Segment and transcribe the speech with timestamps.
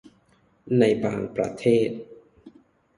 [0.79, 1.89] ในบางประเทศ